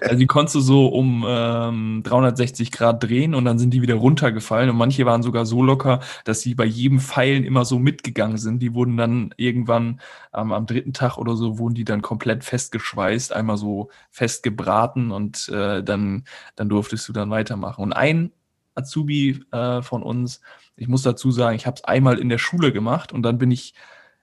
[0.00, 3.96] Also die konntest du so um ähm, 360 Grad drehen und dann sind die wieder
[3.96, 4.70] runtergefallen.
[4.70, 8.60] Und manche waren sogar so locker, dass sie bei jedem Pfeilen immer so mitgegangen sind.
[8.60, 10.00] Die wurden dann irgendwann
[10.32, 15.48] ähm, am dritten Tag oder so wurden die dann komplett festgeschweißt, einmal so festgebraten und
[15.48, 16.24] äh, dann,
[16.56, 17.82] dann durftest du dann weitermachen.
[17.82, 18.30] Und ein
[18.74, 20.40] Azubi äh, von uns,
[20.78, 23.50] ich muss dazu sagen, ich habe es einmal in der Schule gemacht und dann bin
[23.50, 23.74] ich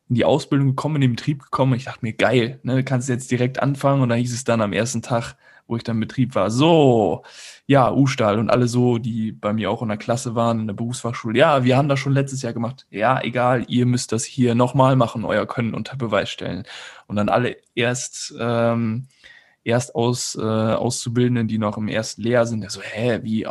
[0.08, 1.74] in die Ausbildung gekommen, in den Betrieb gekommen.
[1.74, 4.02] Ich dachte mir, geil, ne, kannst jetzt direkt anfangen.
[4.02, 5.36] Und dann hieß es dann am ersten Tag,
[5.68, 7.24] wo ich dann im Betrieb war, so,
[7.66, 10.76] ja, U-Stahl und alle so, die bei mir auch in der Klasse waren, in der
[10.76, 12.86] Berufsfachschule, ja, wir haben das schon letztes Jahr gemacht.
[12.92, 16.66] Ja, egal, ihr müsst das hier nochmal machen, euer Können unter Beweis stellen.
[17.08, 19.08] Und dann alle erst, ähm,
[19.64, 23.48] erst aus, äh, Auszubildenden, die noch im ersten Lehr sind, der so, hä, wie,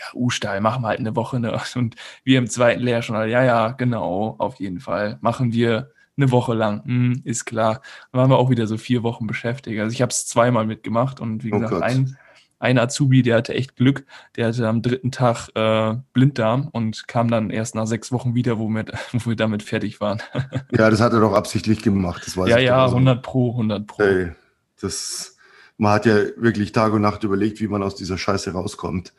[0.00, 1.38] ja, U-Stahl, machen wir halt eine Woche.
[1.40, 1.58] Ne?
[1.74, 5.18] Und wir im zweiten Lehr schon, ja, ja, genau, auf jeden Fall.
[5.20, 7.80] Machen wir eine Woche lang, hm, ist klar.
[8.12, 9.80] Dann waren wir auch wieder so vier Wochen beschäftigt.
[9.80, 12.16] Also ich habe es zweimal mitgemacht und wie oh gesagt, ein,
[12.58, 14.04] ein Azubi, der hatte echt Glück,
[14.36, 18.58] der hatte am dritten Tag äh, Blinddarm und kam dann erst nach sechs Wochen wieder,
[18.58, 20.22] wo wir, wo wir damit fertig waren.
[20.72, 22.64] ja, das hat er doch absichtlich gemacht, das weiß ja, ich.
[22.64, 24.02] Ja, ja, 100 pro, 100 pro.
[24.02, 24.32] Hey,
[24.80, 25.36] das,
[25.78, 29.14] man hat ja wirklich Tag und Nacht überlegt, wie man aus dieser Scheiße rauskommt.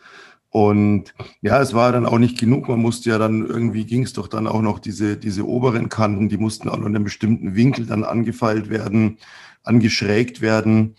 [0.51, 2.67] Und ja, es war dann auch nicht genug.
[2.67, 6.27] Man musste ja dann irgendwie ging es doch dann auch noch diese, diese oberen Kanten,
[6.27, 9.17] die mussten auch noch in einem bestimmten Winkel dann angefeilt werden,
[9.63, 10.95] angeschrägt werden.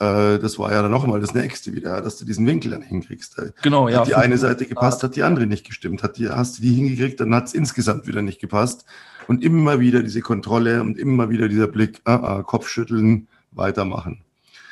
[0.00, 2.82] Äh, das war ja dann noch einmal das nächste wieder, dass du diesen Winkel dann
[2.82, 3.40] hinkriegst.
[3.62, 4.00] Genau, ja.
[4.00, 6.02] Hat die eine Seite gepasst, hat die andere nicht gestimmt.
[6.02, 8.86] Hat die, hast du die hingekriegt, dann hat es insgesamt wieder nicht gepasst.
[9.28, 14.24] Und immer wieder diese Kontrolle und immer wieder dieser Blick, ah, ah, Kopfschütteln, weitermachen.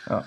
[0.08, 0.24] Ja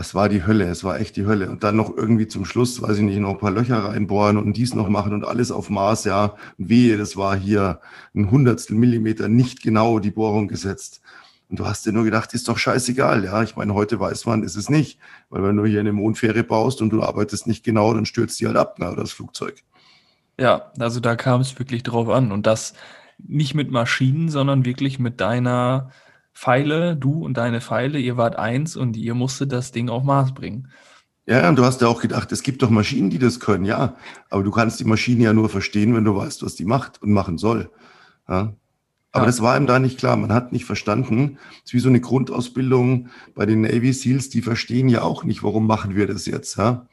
[0.00, 1.50] es war die Hölle, es war echt die Hölle.
[1.50, 4.56] Und dann noch irgendwie zum Schluss, weiß ich nicht, noch ein paar Löcher reinbohren und
[4.56, 6.36] dies noch machen und alles auf Maß, ja.
[6.56, 7.80] Wehe, das war hier
[8.14, 11.02] ein Hundertstel Millimeter nicht genau die Bohrung gesetzt.
[11.50, 13.42] Und du hast dir nur gedacht, ist doch scheißegal, ja.
[13.42, 14.98] Ich meine, heute weiß man, ist es nicht.
[15.28, 18.46] Weil wenn du hier eine Mondfähre baust und du arbeitest nicht genau, dann stürzt die
[18.46, 19.62] halt ab, na, das Flugzeug.
[20.38, 22.32] Ja, also da kam es wirklich drauf an.
[22.32, 22.72] Und das
[23.18, 25.90] nicht mit Maschinen, sondern wirklich mit deiner
[26.34, 30.32] Pfeile, du und deine Pfeile, ihr wart eins und ihr musstet das Ding auf Mars
[30.32, 30.68] bringen.
[31.26, 33.94] Ja, und du hast ja auch gedacht, es gibt doch Maschinen, die das können, ja.
[34.30, 37.12] Aber du kannst die Maschine ja nur verstehen, wenn du weißt, was die macht und
[37.12, 37.70] machen soll.
[38.28, 38.54] Ja?
[39.12, 39.26] Aber ja.
[39.26, 40.16] das war ihm da nicht klar.
[40.16, 41.38] Man hat nicht verstanden.
[41.58, 45.42] Es ist wie so eine Grundausbildung bei den Navy SEALs, die verstehen ja auch nicht,
[45.42, 46.56] warum machen wir das jetzt.
[46.56, 46.86] Ja?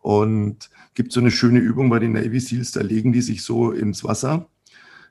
[0.00, 3.72] Und gibt so eine schöne Übung bei den Navy SEALs, da legen die sich so
[3.72, 4.46] ins Wasser,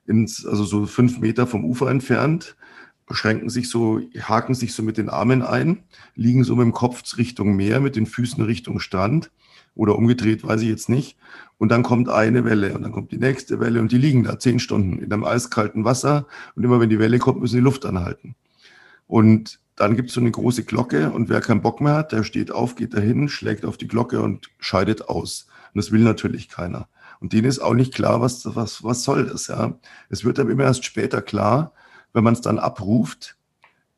[0.05, 2.55] ins, also so fünf Meter vom Ufer entfernt
[3.11, 5.83] beschränken sich so, haken sich so mit den Armen ein,
[6.15, 9.31] liegen so mit dem Kopf Richtung Meer, mit den Füßen Richtung Strand
[9.75, 11.17] oder umgedreht, weiß ich jetzt nicht.
[11.57, 14.39] Und dann kommt eine Welle und dann kommt die nächste Welle und die liegen da
[14.39, 17.85] zehn Stunden in einem eiskalten Wasser und immer wenn die Welle kommt, müssen die Luft
[17.85, 18.35] anhalten.
[19.07, 22.23] Und dann gibt es so eine große Glocke und wer keinen Bock mehr hat, der
[22.23, 25.47] steht auf, geht dahin, schlägt auf die Glocke und scheidet aus.
[25.73, 26.87] Und das will natürlich keiner.
[27.19, 29.77] Und denen ist auch nicht klar, was, was, was soll das, ja.
[30.09, 31.73] Es wird aber immer erst später klar,
[32.13, 33.37] wenn man es dann abruft.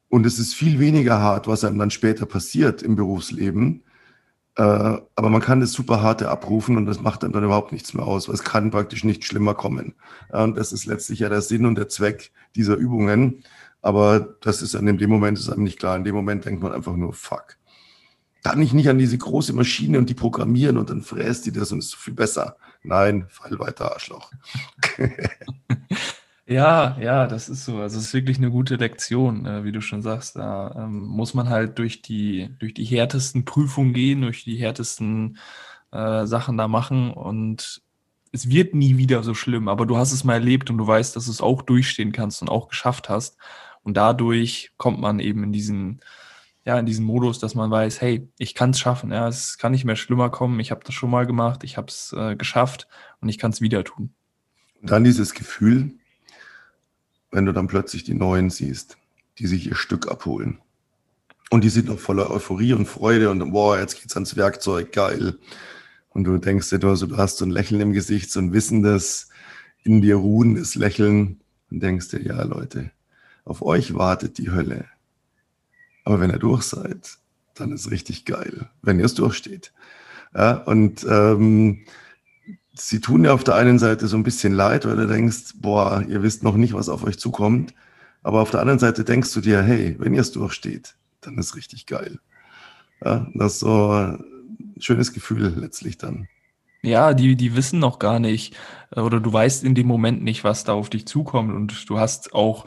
[0.10, 3.84] Und es ist viel weniger hart, was einem dann später passiert im Berufsleben.
[4.56, 7.96] Äh, aber man kann das super harte abrufen und das macht dann, dann überhaupt nichts
[7.96, 9.96] mehr aus, weil es kann praktisch nicht schlimmer kommen.
[10.32, 13.44] Ja, und das ist letztlich ja der Sinn und der Zweck dieser Übungen.
[13.82, 15.96] Aber das ist dann in dem Moment ist einem nicht klar.
[15.96, 17.58] In dem Moment denkt man einfach nur, fuck.
[18.44, 21.72] Kann ich nicht an diese große Maschine und die programmieren und dann fräst die das
[21.72, 22.58] und ist so viel besser.
[22.84, 24.32] Nein, fall weiter, Arschloch.
[26.46, 27.78] Ja, ja, das ist so.
[27.78, 30.36] Also es ist wirklich eine gute Lektion, äh, wie du schon sagst.
[30.36, 35.38] Da ähm, muss man halt durch die, durch die härtesten Prüfungen gehen, durch die härtesten
[35.92, 37.82] äh, Sachen da machen und
[38.34, 41.16] es wird nie wieder so schlimm, aber du hast es mal erlebt und du weißt,
[41.16, 43.38] dass du es auch durchstehen kannst und auch geschafft hast.
[43.84, 46.02] Und dadurch kommt man eben in diesen,
[46.66, 49.72] ja, in diesem Modus, dass man weiß, hey, ich kann es schaffen, ja, es kann
[49.72, 52.88] nicht mehr schlimmer kommen, ich habe das schon mal gemacht, ich habe es äh, geschafft
[53.22, 54.16] und ich kann es wieder tun.
[54.82, 56.00] Und dann dieses Gefühl,
[57.34, 58.98] wenn du dann plötzlich die Neuen siehst,
[59.40, 60.60] die sich ihr Stück abholen.
[61.50, 65.38] Und die sind noch voller Euphorie und Freude und boah, jetzt geht's ans Werkzeug, geil.
[66.10, 69.30] Und du denkst dir, du, hast so ein Lächeln im Gesicht, so ein wissendes,
[69.84, 72.92] in dir ruhendes Lächeln und denkst dir, ja Leute,
[73.46, 74.86] auf euch wartet die Hölle.
[76.04, 77.18] Aber wenn ihr durch seid,
[77.56, 79.74] dann ist richtig geil, wenn ihr es durchsteht.
[80.36, 81.86] Ja, und ähm,
[82.74, 86.04] sie tun ja auf der einen Seite so ein bisschen leid, weil du denkst, boah,
[86.08, 87.74] ihr wisst noch nicht, was auf euch zukommt.
[88.24, 91.56] Aber auf der anderen Seite denkst du dir, hey, wenn ihr es durchsteht, dann ist
[91.56, 92.20] richtig geil.
[93.04, 94.24] Ja, das ist so ein
[94.80, 96.28] schönes Gefühl letztlich dann.
[96.86, 98.56] Ja, die, die wissen noch gar nicht
[98.92, 101.98] äh, oder du weißt in dem Moment nicht, was da auf dich zukommt und du
[102.00, 102.66] hast auch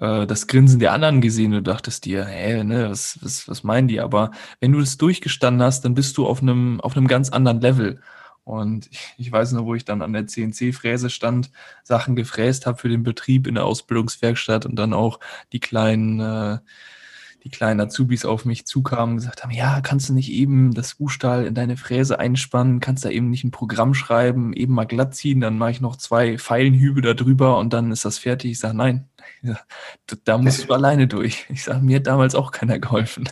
[0.00, 3.88] äh, das Grinsen der anderen gesehen und dachtest dir, hä, ne, was, was, was meinen
[3.88, 4.00] die?
[4.00, 7.60] Aber wenn du das durchgestanden hast, dann bist du auf einem, auf einem ganz anderen
[7.60, 8.00] Level.
[8.46, 11.50] Und ich, weiß noch, wo ich dann an der CNC-Fräse stand,
[11.82, 15.20] Sachen gefräst habe für den Betrieb in der Ausbildungswerkstatt und dann auch
[15.52, 16.58] die kleinen äh,
[17.46, 20.98] die kleinen Azubis auf mich zukamen und gesagt haben, ja, kannst du nicht eben das
[20.98, 25.14] U-Stahl in deine Fräse einspannen, kannst da eben nicht ein Programm schreiben, eben mal glatt
[25.14, 28.50] ziehen, dann mache ich noch zwei Pfeilenhübe da drüber und dann ist das fertig.
[28.50, 29.08] Ich sage, nein,
[30.24, 31.46] da musst du alleine durch.
[31.48, 33.28] Ich sage, mir hat damals auch keiner geholfen.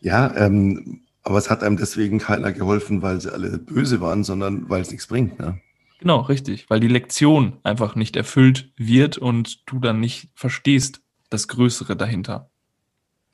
[0.00, 4.70] Ja, ähm, aber es hat einem deswegen keiner geholfen, weil sie alle böse waren, sondern
[4.70, 5.40] weil es nichts bringt.
[5.40, 5.60] Ne?
[5.98, 11.48] Genau, richtig, weil die Lektion einfach nicht erfüllt wird und du dann nicht verstehst das
[11.48, 12.48] Größere dahinter.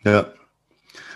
[0.04, 0.24] Ja.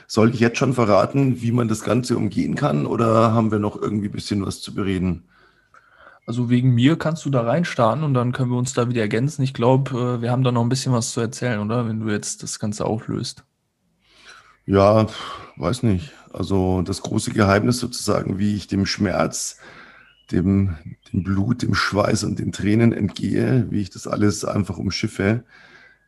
[0.07, 3.81] Soll ich jetzt schon verraten, wie man das Ganze umgehen kann oder haben wir noch
[3.81, 5.31] irgendwie ein bisschen was zu bereden?
[6.27, 9.43] Also wegen mir kannst du da reinstarten und dann können wir uns da wieder ergänzen.
[9.43, 11.89] Ich glaube, äh, wir haben da noch ein bisschen was zu erzählen, oder?
[11.89, 13.45] Wenn du jetzt das Ganze auflöst.
[14.67, 15.07] Ja,
[15.57, 16.12] weiß nicht.
[16.37, 19.59] Also das große Geheimnis sozusagen, wie ich dem Schmerz,
[20.31, 20.77] dem,
[21.12, 25.44] dem Blut, dem Schweiß und den Tränen entgehe, wie ich das alles einfach umschiffe,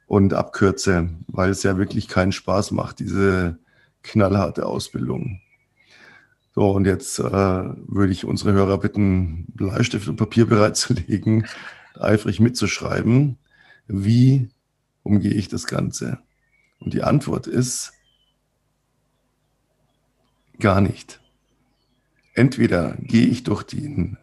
[0.06, 3.58] und abkürze, weil es ja wirklich keinen Spaß macht, diese
[4.02, 5.40] knallharte Ausbildung.
[6.54, 11.46] So, und jetzt äh, würde ich unsere Hörer bitten, Bleistift und Papier bereitzulegen,
[11.94, 13.38] eifrig mitzuschreiben,
[13.86, 14.48] wie
[15.02, 16.18] umgehe ich das Ganze?
[16.80, 17.92] Und die Antwort ist
[20.60, 21.20] gar nicht.
[22.34, 24.16] Entweder gehe ich durch den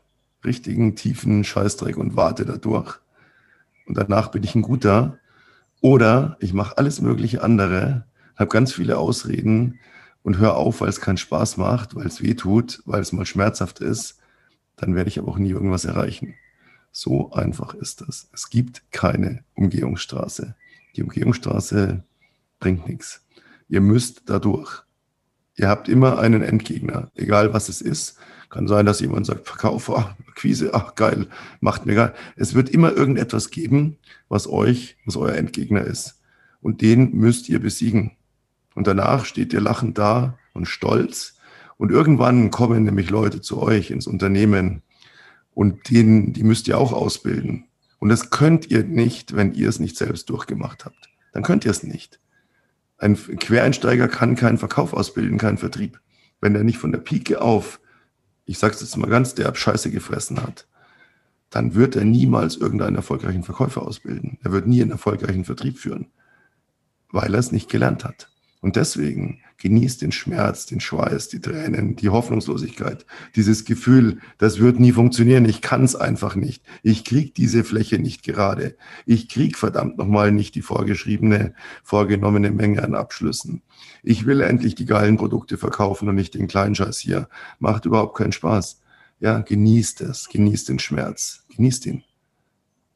[0.44, 3.00] richtigen tiefen Scheißdreck und warte da durch
[3.86, 5.20] und danach bin ich ein guter
[5.82, 9.80] oder ich mache alles mögliche andere, habe ganz viele Ausreden
[10.24, 13.26] und höre auf, weil es keinen Spaß macht, weil es weh tut, weil es mal
[13.26, 14.18] schmerzhaft ist.
[14.76, 16.34] Dann werde ich aber auch nie irgendwas erreichen.
[16.92, 18.30] So einfach ist das.
[18.34, 20.56] Es gibt keine Umgehungsstraße.
[20.96, 22.04] Die Umgehungsstraße
[22.60, 23.22] bringt nichts.
[23.68, 24.85] Ihr müsst da durch.
[25.58, 28.18] Ihr habt immer einen Endgegner, egal was es ist.
[28.50, 31.28] Kann sein, dass jemand sagt, Verkauf, ach, Akquise, ach geil,
[31.62, 32.14] macht mir geil.
[32.36, 36.22] Es wird immer irgendetwas geben, was euch, was euer Endgegner ist.
[36.62, 38.12] Und den müsst ihr besiegen.
[38.76, 41.38] Und danach steht ihr lachend da und stolz.
[41.78, 44.82] Und irgendwann kommen nämlich Leute zu euch ins Unternehmen
[45.54, 47.66] und denen, die müsst ihr auch ausbilden.
[48.00, 51.10] Und das könnt ihr nicht, wenn ihr es nicht selbst durchgemacht habt.
[51.32, 52.20] Dann könnt ihr es nicht.
[52.98, 56.00] Ein Quereinsteiger kann keinen Verkauf ausbilden, keinen Vertrieb.
[56.42, 57.80] Wenn er nicht von der Pike auf
[58.46, 60.68] ich sage es jetzt mal ganz derb, Scheiße gefressen hat,
[61.50, 64.38] dann wird er niemals irgendeinen erfolgreichen Verkäufer ausbilden.
[64.44, 66.08] Er wird nie einen erfolgreichen Vertrieb führen,
[67.12, 68.30] weil er es nicht gelernt hat.
[68.62, 74.80] Und deswegen genießt den Schmerz, den Schweiß, die Tränen, die Hoffnungslosigkeit, dieses Gefühl, das wird
[74.80, 76.64] nie funktionieren, ich kann es einfach nicht.
[76.84, 78.76] Ich krieg diese Fläche nicht gerade.
[79.06, 83.62] Ich krieg verdammt nochmal nicht die vorgeschriebene, vorgenommene Menge an Abschlüssen.
[84.04, 87.30] Ich will endlich die geilen Produkte verkaufen und nicht den kleinen Scheiß hier.
[87.60, 88.82] Macht überhaupt keinen Spaß.
[89.20, 92.04] Ja, genießt es, genießt den Schmerz, genießt ihn.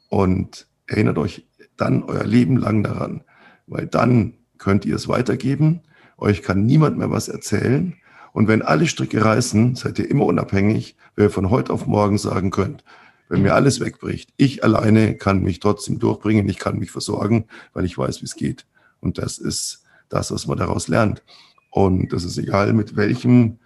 [0.09, 3.23] Und erinnert euch dann euer Leben lang daran,
[3.67, 5.81] weil dann könnt ihr es weitergeben.
[6.19, 7.95] Euch kann niemand mehr was erzählen.
[8.33, 12.17] Und wenn alle Stricke reißen, seid ihr immer unabhängig, weil ihr von heute auf morgen
[12.17, 12.83] sagen könnt,
[13.29, 17.85] wenn mir alles wegbricht, ich alleine kann mich trotzdem durchbringen, ich kann mich versorgen, weil
[17.85, 18.65] ich weiß, wie es geht.
[19.01, 21.23] Und das ist das, was man daraus lernt.
[21.69, 23.59] Und das ist egal, mit welchem,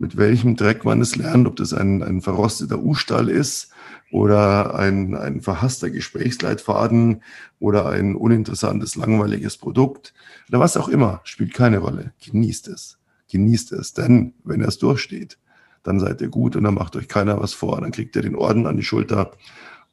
[0.00, 3.70] mit welchem Dreck man es lernt, ob das ein, ein verrosteter U-Stall ist
[4.10, 7.22] oder ein, ein verhasster Gesprächsleitfaden
[7.58, 10.14] oder ein uninteressantes, langweiliges Produkt
[10.48, 12.12] oder was auch immer, spielt keine Rolle.
[12.24, 12.98] Genießt es.
[13.30, 15.38] Genießt es, denn wenn er es durchsteht,
[15.82, 17.78] dann seid ihr gut und dann macht euch keiner was vor.
[17.80, 19.32] Dann kriegt ihr den Orden an die Schulter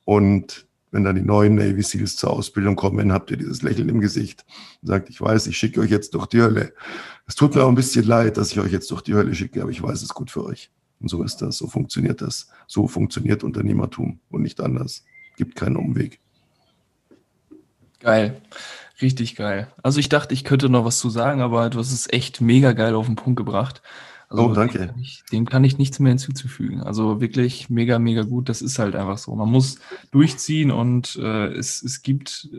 [0.05, 3.99] und wenn dann die neuen Navy Seals zur Ausbildung kommen, habt ihr dieses Lächeln im
[3.99, 4.45] Gesicht
[4.81, 6.73] und sagt, ich weiß, ich schicke euch jetzt durch die Hölle.
[7.25, 9.61] Es tut mir auch ein bisschen leid, dass ich euch jetzt durch die Hölle schicke,
[9.61, 10.71] aber ich weiß, es gut für euch.
[10.99, 12.49] Und so ist das, so funktioniert das.
[12.65, 15.03] So funktioniert Unternehmertum und nicht anders.
[15.35, 16.19] Gibt keinen Umweg.
[17.99, 18.41] Geil.
[19.01, 19.67] Richtig geil.
[19.83, 22.71] Also ich dachte, ich könnte noch was zu sagen, aber du hast es echt mega
[22.73, 23.81] geil auf den Punkt gebracht.
[24.29, 24.79] Also oh, danke.
[24.79, 26.81] Dem kann, ich, dem kann ich nichts mehr hinzuzufügen.
[26.81, 28.49] Also wirklich mega, mega gut.
[28.49, 29.33] Das ist halt einfach so.
[29.35, 29.79] Man muss
[30.11, 32.49] durchziehen und äh, es, es gibt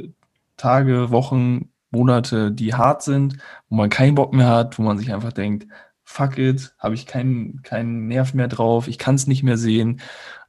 [0.56, 5.12] Tage, Wochen, Monate, die hart sind, wo man keinen Bock mehr hat, wo man sich
[5.12, 5.66] einfach denkt,
[6.04, 10.00] fuck it, habe ich keinen, keinen Nerv mehr drauf, ich kann es nicht mehr sehen.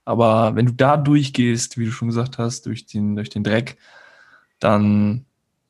[0.05, 3.77] Aber wenn du da durchgehst, wie du schon gesagt hast, durch den, durch den Dreck,
[4.59, 5.25] dann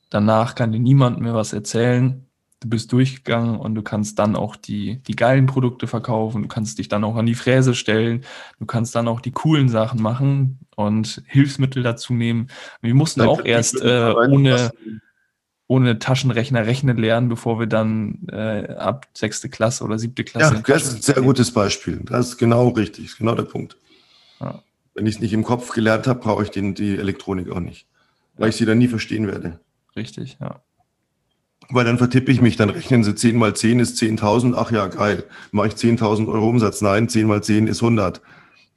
[0.10, 2.29] danach kann dir niemand mehr was erzählen
[2.62, 6.78] du bist durchgegangen und du kannst dann auch die, die geilen Produkte verkaufen, du kannst
[6.78, 8.26] dich dann auch an die Fräse stellen,
[8.60, 12.48] du kannst dann auch die coolen Sachen machen und Hilfsmittel dazu nehmen.
[12.82, 14.72] Wir mussten auch erst äh, ohne,
[15.68, 20.56] ohne Taschenrechner rechnen lernen, bevor wir dann äh, ab sechste Klasse oder siebte Klasse.
[20.56, 22.02] Ja, das ist ein sehr gutes Beispiel.
[22.04, 23.78] Das ist genau richtig, ist genau der Punkt.
[24.42, 24.62] Ja.
[24.96, 27.88] Wenn ich es nicht im Kopf gelernt habe, brauche ich den, die Elektronik auch nicht,
[28.36, 29.62] weil ich sie dann nie verstehen werde.
[29.96, 30.62] Richtig, ja.
[31.72, 34.88] Weil dann vertippe ich mich, dann rechnen sie 10 mal 10 ist 10.000, ach ja,
[34.88, 35.24] geil.
[35.52, 36.82] Mache ich 10.000 Euro Umsatz?
[36.82, 38.22] Nein, 10 mal 10 ist 100.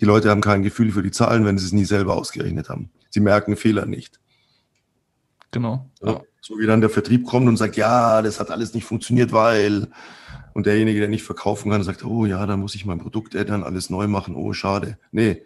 [0.00, 2.90] Die Leute haben kein Gefühl für die Zahlen, wenn sie es nie selber ausgerechnet haben.
[3.08, 4.20] Sie merken Fehler nicht.
[5.52, 5.90] Genau.
[6.02, 9.32] Ja, so wie dann der Vertrieb kommt und sagt, ja, das hat alles nicht funktioniert,
[9.32, 9.88] weil.
[10.54, 13.62] Und derjenige, der nicht verkaufen kann, sagt, oh ja, da muss ich mein Produkt ändern,
[13.62, 14.98] alles neu machen, oh schade.
[15.10, 15.42] Nee.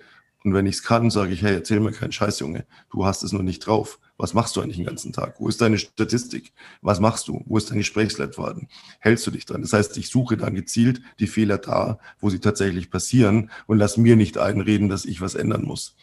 [0.47, 2.67] Und wenn ich es kann, sage ich, hey, erzähl mir keinen Scheiß, Junge.
[2.93, 3.99] Du hast es noch nicht drauf.
[4.17, 5.41] Was machst du eigentlich den ganzen Tag?
[5.41, 6.53] Wo ist deine Statistik?
[6.83, 7.43] Was machst du?
[7.47, 8.69] Wo ist dein Gesprächsleitfaden?
[9.01, 9.63] Hältst du dich dran?
[9.63, 13.97] Das heißt, ich suche dann gezielt die Fehler da, wo sie tatsächlich passieren und lass
[13.97, 15.97] mir nicht einreden, dass ich was ändern muss.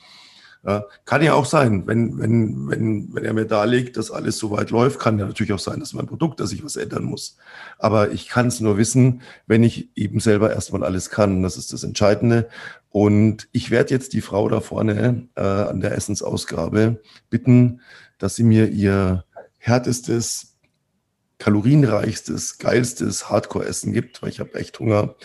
[0.66, 4.50] Ja, kann ja auch sein, wenn, wenn, wenn, wenn er mir darlegt, dass alles so
[4.52, 7.36] weit läuft, kann ja natürlich auch sein, dass mein Produkt, dass ich was ändern muss.
[7.80, 11.44] Aber ich kann es nur wissen, wenn ich eben selber erstmal alles kann.
[11.44, 12.48] Das ist das Entscheidende.
[12.92, 17.82] Und ich werde jetzt die Frau da vorne äh, an der Essensausgabe bitten,
[18.18, 19.26] dass sie mir ihr
[19.58, 20.60] härtestes,
[21.40, 25.16] kalorienreichstes, geilstes Hardcore-Essen gibt, weil ich habe echt Hunger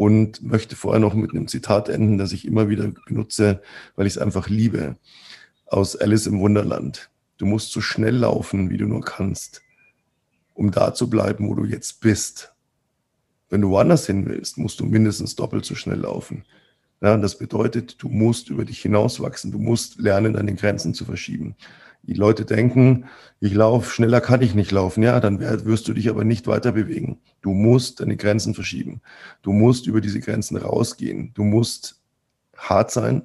[0.00, 3.60] und möchte vorher noch mit einem Zitat enden, das ich immer wieder benutze,
[3.96, 4.96] weil ich es einfach liebe,
[5.66, 7.10] aus Alice im Wunderland.
[7.36, 9.60] Du musst so schnell laufen, wie du nur kannst,
[10.54, 12.54] um da zu bleiben, wo du jetzt bist.
[13.50, 16.44] Wenn du woanders hin willst, musst du mindestens doppelt so schnell laufen.
[17.02, 21.56] Ja, das bedeutet, du musst über dich hinauswachsen, du musst lernen, deine Grenzen zu verschieben.
[22.02, 23.06] Die Leute denken,
[23.40, 25.02] ich laufe, schneller kann ich nicht laufen.
[25.02, 27.20] Ja, dann wirst du dich aber nicht weiter bewegen.
[27.42, 29.00] Du musst deine Grenzen verschieben.
[29.42, 31.32] Du musst über diese Grenzen rausgehen.
[31.34, 32.00] Du musst
[32.56, 33.22] hart sein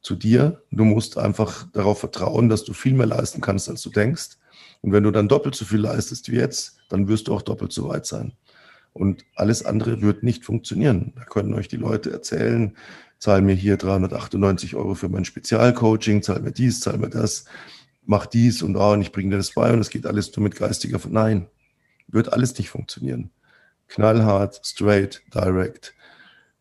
[0.00, 0.62] zu dir.
[0.70, 4.38] Du musst einfach darauf vertrauen, dass du viel mehr leisten kannst, als du denkst.
[4.82, 7.72] Und wenn du dann doppelt so viel leistest wie jetzt, dann wirst du auch doppelt
[7.72, 8.32] so weit sein.
[8.92, 11.12] Und alles andere wird nicht funktionieren.
[11.16, 12.76] Da können euch die Leute erzählen,
[13.18, 17.44] zahl mir hier 398 Euro für mein Spezialcoaching, zahl mir dies, zahl mir das
[18.06, 20.44] mach dies und, oh, und ich bringe dir das bei und es geht alles nur
[20.44, 20.98] mit geistiger.
[21.08, 21.48] Nein,
[22.08, 23.30] wird alles nicht funktionieren.
[23.88, 25.94] Knallhart, straight, direct.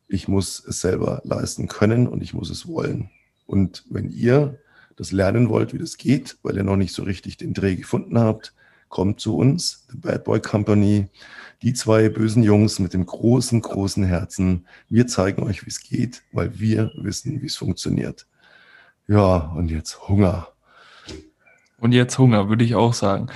[0.08, 3.10] Ich muss es selber leisten können und ich muss es wollen.
[3.46, 4.60] Und wenn ihr
[4.96, 8.20] das lernen wollt, wie das geht, weil ihr noch nicht so richtig den Dreh gefunden
[8.20, 8.54] habt,
[8.90, 11.10] kommt zu uns, The Bad Boy Company,
[11.62, 14.68] die zwei bösen Jungs mit dem großen, großen Herzen.
[14.90, 18.28] Wir zeigen euch, wie es geht, weil wir wissen, wie es funktioniert.
[19.08, 20.55] Ja, und jetzt Hunger.
[21.80, 23.28] Und jetzt Hunger, würde ich auch sagen.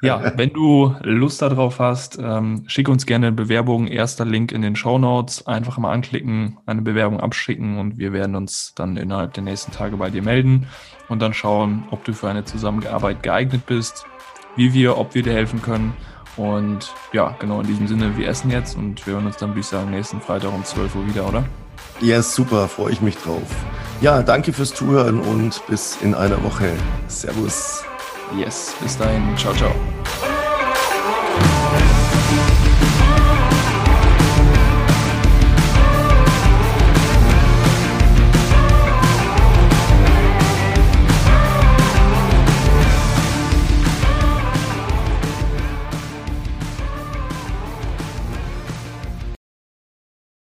[0.00, 3.86] Ja, wenn du Lust darauf hast, ähm, schick uns gerne eine Bewerbung.
[3.86, 5.46] Erster Link in den Show Notes.
[5.46, 9.96] Einfach mal anklicken, eine Bewerbung abschicken und wir werden uns dann innerhalb der nächsten Tage
[9.96, 10.66] bei dir melden
[11.08, 14.06] und dann schauen, ob du für eine Zusammenarbeit geeignet bist,
[14.56, 15.94] wie wir, ob wir dir helfen können.
[16.36, 19.60] Und ja, genau in diesem Sinne, wir essen jetzt und wir hören uns dann, würde
[19.60, 21.44] ich sagen, nächsten Freitag um 12 Uhr wieder, oder?
[22.00, 23.48] Ja, yes, super, freue ich mich drauf.
[24.00, 26.70] Ja, danke fürs Zuhören und bis in einer Woche.
[27.08, 27.82] Servus.
[28.36, 29.36] Yes, bis dahin.
[29.36, 29.72] Ciao, ciao.